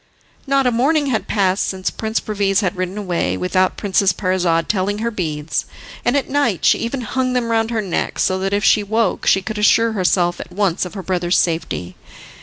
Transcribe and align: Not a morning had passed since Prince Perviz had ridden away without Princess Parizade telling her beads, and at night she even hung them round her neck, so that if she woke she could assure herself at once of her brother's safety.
Not 0.47 0.65
a 0.65 0.71
morning 0.71 1.05
had 1.13 1.27
passed 1.27 1.63
since 1.65 1.91
Prince 1.91 2.19
Perviz 2.19 2.61
had 2.61 2.75
ridden 2.75 2.97
away 2.97 3.37
without 3.37 3.77
Princess 3.77 4.11
Parizade 4.13 4.67
telling 4.67 4.97
her 4.97 5.11
beads, 5.11 5.65
and 6.03 6.17
at 6.17 6.27
night 6.27 6.65
she 6.65 6.79
even 6.79 7.01
hung 7.01 7.33
them 7.33 7.51
round 7.51 7.69
her 7.69 7.83
neck, 7.83 8.17
so 8.17 8.39
that 8.39 8.51
if 8.51 8.63
she 8.63 8.81
woke 8.81 9.27
she 9.27 9.43
could 9.43 9.59
assure 9.59 9.91
herself 9.91 10.39
at 10.39 10.51
once 10.51 10.85
of 10.85 10.95
her 10.95 11.03
brother's 11.03 11.37
safety. 11.37 11.95